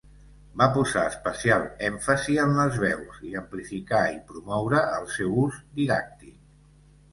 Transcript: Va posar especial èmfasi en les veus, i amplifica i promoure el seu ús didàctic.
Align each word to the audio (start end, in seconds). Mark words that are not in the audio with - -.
Va 0.59 0.67
posar 0.77 1.01
especial 1.09 1.65
èmfasi 1.89 2.39
en 2.45 2.57
les 2.61 2.79
veus, 2.85 3.21
i 3.33 3.35
amplifica 3.43 4.01
i 4.17 4.19
promoure 4.33 4.83
el 4.97 5.09
seu 5.19 5.39
ús 5.45 5.63
didàctic. 5.79 6.37